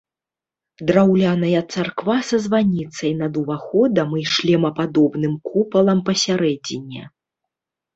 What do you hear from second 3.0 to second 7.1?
над уваходамі і шлемападобным купалам пасярэдзіне.